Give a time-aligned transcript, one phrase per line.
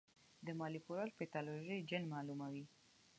[0.45, 2.65] د مولېکولر پیتالوژي جین معلوموي.